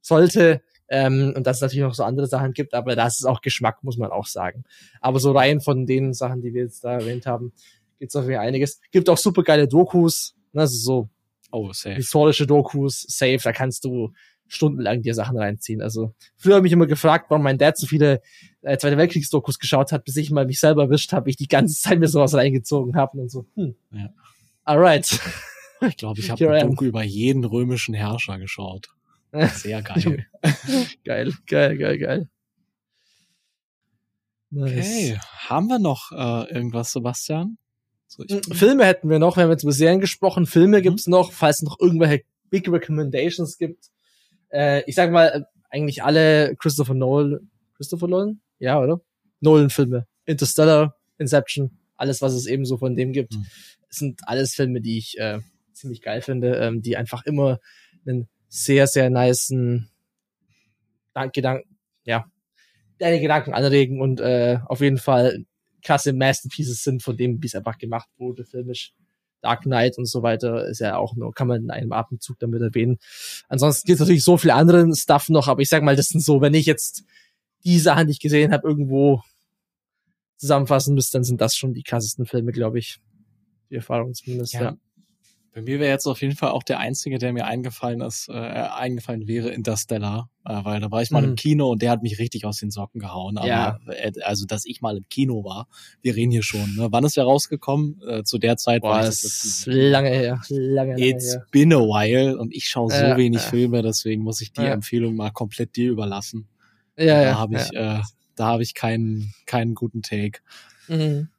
[0.00, 0.62] sollte.
[0.90, 3.84] Ähm, und dass es natürlich noch so andere Sachen gibt, aber das ist auch Geschmack,
[3.84, 4.64] muss man auch sagen.
[5.02, 7.52] Aber so rein von den Sachen, die wir jetzt da erwähnt haben,
[7.98, 8.80] gibt's auf jeden Fall einiges.
[8.90, 11.08] Gibt auch super geile Dokus, ne, also so
[11.50, 11.96] oh, safe.
[11.96, 14.12] historische Dokus, safe, da kannst du
[14.48, 15.82] stundenlang dir Sachen reinziehen.
[15.82, 18.22] Also früher habe ich immer gefragt, warum mein Dad so viele
[18.62, 21.80] äh, Zweite Weltkriegsdokus geschaut hat, bis ich mal mich selber erwischt habe, ich die ganze
[21.80, 23.46] Zeit mir sowas reingezogen habe und so.
[23.54, 23.74] Hm.
[23.92, 24.10] Ja.
[24.64, 25.20] Alright.
[25.86, 28.88] Ich glaube, ich habe ein Doku über jeden römischen Herrscher geschaut.
[29.52, 30.26] Sehr geil.
[31.04, 32.28] geil, geil, geil, geil.
[34.50, 34.78] Nice.
[34.78, 37.58] Okay, haben wir noch äh, irgendwas, Sebastian?
[38.06, 40.46] So, Filme hätten wir noch, wir haben jetzt über Serien gesprochen.
[40.46, 40.82] Filme mhm.
[40.82, 43.90] gibt's noch, falls es noch irgendwelche Big Recommendations gibt
[44.50, 48.40] äh, ich sag mal, eigentlich alle Christopher Nolan, Christopher Nolan?
[48.58, 49.00] Ja, oder?
[49.40, 50.06] Nolan-Filme.
[50.24, 53.46] Interstellar, Inception, alles, was es eben so von dem gibt, mhm.
[53.88, 55.40] sind alles Filme, die ich äh,
[55.72, 57.60] ziemlich geil finde, ähm, die einfach immer
[58.06, 59.90] einen sehr, sehr niceen
[61.32, 62.26] Gedanken, ja,
[62.98, 65.44] deine Gedanken anregen und äh, auf jeden Fall
[65.82, 68.94] krasse Masterpieces sind von dem, wie es einfach gemacht wurde, filmisch.
[69.40, 72.60] Dark Knight und so weiter ist ja auch nur, kann man in einem Atemzug damit
[72.60, 72.98] erwähnen.
[73.48, 76.20] Ansonsten gibt es natürlich so viel anderen Stuff noch, aber ich sag mal, das sind
[76.20, 77.04] so, wenn ich jetzt
[77.64, 79.22] die Sachen, die ich gesehen habe, irgendwo
[80.36, 82.98] zusammenfassen müsste, dann sind das schon die krassesten Filme, glaube ich.
[83.70, 84.62] Die Erfahrung zumindest, ja.
[84.62, 84.76] ja.
[85.58, 88.32] Bei mir wäre jetzt auf jeden Fall auch der einzige, der mir eingefallen ist, äh,
[88.32, 91.30] eingefallen wäre Interstellar, äh, weil da war ich mal mhm.
[91.30, 93.38] im Kino und der hat mich richtig aus den Socken gehauen.
[93.38, 93.78] Aber ja.
[93.88, 95.66] äh, also, dass ich mal im Kino war,
[96.00, 96.76] wir reden hier schon.
[96.76, 96.86] Ne?
[96.92, 98.00] Wann ist der rausgekommen?
[98.06, 101.44] Äh, zu der Zeit Boah, war das ist lange her, lange, lange It's her.
[101.50, 105.16] been a while und ich schaue so äh, wenig Filme, deswegen muss ich die Empfehlung
[105.16, 106.46] mal komplett dir überlassen.
[106.96, 107.22] Ja, ja.
[107.32, 108.00] Da habe ich, äh,
[108.36, 110.38] da habe ich keinen keinen guten Take.
[110.86, 111.30] Mhm.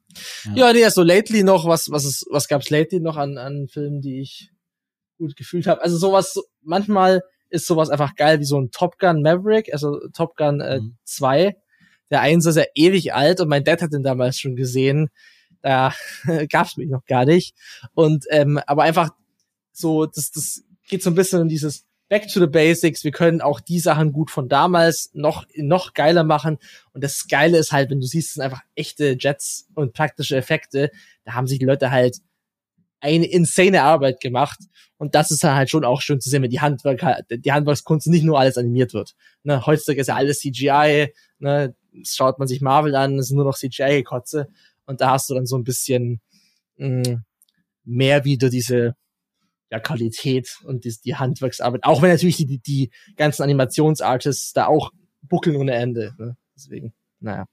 [0.45, 3.67] Ja, ja nee, also lately noch, was, was ist, was gab's lately noch an, an
[3.67, 4.51] Filmen, die ich
[5.17, 5.81] gut gefühlt habe?
[5.81, 10.35] Also sowas, manchmal ist sowas einfach geil wie so ein Top Gun Maverick, also Top
[10.35, 10.97] Gun äh, mhm.
[11.03, 11.55] 2.
[12.11, 15.09] Der eins ist ja ewig alt und mein Dad hat den damals schon gesehen.
[15.61, 15.93] Da
[16.49, 17.55] gab's mich noch gar nicht.
[17.93, 19.09] Und ähm, aber einfach
[19.71, 23.03] so, das, das geht so ein bisschen in dieses back to the basics.
[23.03, 26.57] Wir können auch die Sachen gut von damals noch, noch geiler machen.
[26.93, 30.91] Und das Geile ist halt, wenn du siehst, sind einfach echte Jets und praktische Effekte.
[31.23, 32.17] Da haben sich die Leute halt
[32.99, 34.59] eine insane Arbeit gemacht.
[34.97, 38.25] Und das ist halt schon auch schön zu sehen, wenn die Handwerk, die Handwerkskunst nicht
[38.25, 39.15] nur alles animiert wird.
[39.43, 43.45] Ne, heutzutage ist ja alles CGI, ne, schaut man sich Marvel an, es ist nur
[43.45, 44.49] noch CGI-Kotze.
[44.85, 46.19] Und da hast du dann so ein bisschen
[46.77, 47.23] mh, mm,
[47.85, 48.95] mehr wieder diese
[49.71, 51.83] ja, Qualität und die, die Handwerksarbeit.
[51.83, 56.15] Auch wenn natürlich die, die ganzen Animationsartists da auch buckeln ohne Ende.
[56.17, 56.37] Ne?
[56.55, 57.45] Deswegen, naja.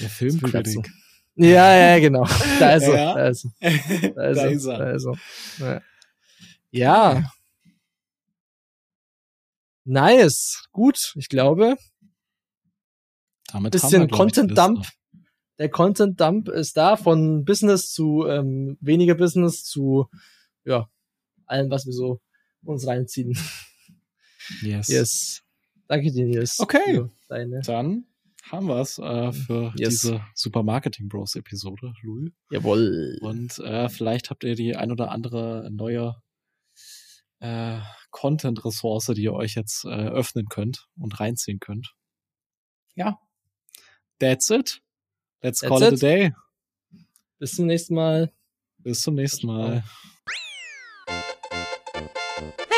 [0.00, 0.88] Der Filmkritik.
[1.34, 2.26] Ja, ja, genau.
[2.58, 2.94] Da ist er.
[2.98, 3.14] Ja.
[3.14, 4.12] Da ist er.
[4.14, 4.78] Da ist, da ist er.
[4.78, 5.82] Da ist er.
[6.72, 7.20] Ja.
[7.20, 7.32] ja.
[9.84, 10.66] Nice.
[10.72, 11.76] Gut, ich glaube.
[13.52, 14.86] Damit bisschen Content Dump.
[15.58, 20.08] Der Content Dump ist da von Business zu ähm, weniger Business zu
[20.64, 20.88] ja,
[21.50, 22.20] allem, was wir so
[22.62, 23.36] uns reinziehen.
[24.62, 24.88] Yes.
[24.88, 25.42] Yes.
[25.88, 26.58] Danke dir, Nils.
[26.58, 27.04] Okay.
[27.28, 28.06] Dann
[28.50, 30.00] haben wir's äh, für yes.
[30.00, 32.32] diese Super Marketing Bros Episode, Louis.
[32.50, 33.18] Jawohl.
[33.20, 36.16] Und äh, vielleicht habt ihr die ein oder andere neue
[37.40, 37.78] äh,
[38.10, 41.94] Content-Ressource, die ihr euch jetzt äh, öffnen könnt und reinziehen könnt.
[42.94, 43.18] Ja.
[44.18, 44.82] That's it.
[45.42, 45.92] Let's That's call it.
[45.92, 46.32] it a day.
[47.38, 48.32] Bis zum nächsten Mal.
[48.78, 49.84] Bis zum nächsten Mal.